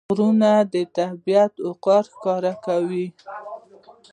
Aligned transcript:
غرونه 0.09 0.51
د 0.73 0.75
طبیعت 0.97 1.53
وقار 1.67 2.03
ښکاره 2.13 2.53
کوي. 2.65 3.07